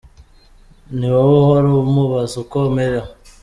Ni 0.97 1.07
wowe 1.13 1.33
uhora 1.41 1.67
umubaza 1.85 2.35
uko 2.43 2.55
amerewe. 2.67 3.09